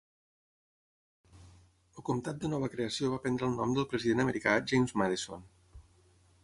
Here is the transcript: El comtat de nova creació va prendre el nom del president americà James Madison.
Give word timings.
El 1.33 2.05
comtat 2.07 2.23
de 2.45 2.51
nova 2.55 2.71
creació 2.77 3.13
va 3.15 3.21
prendre 3.27 3.49
el 3.51 3.55
nom 3.61 3.77
del 3.77 3.89
president 3.93 4.25
americà 4.27 4.59
James 4.73 4.97
Madison. 5.03 5.49